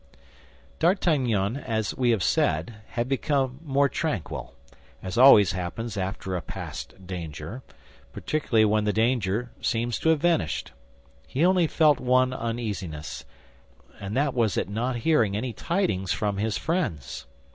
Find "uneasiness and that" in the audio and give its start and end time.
12.33-14.33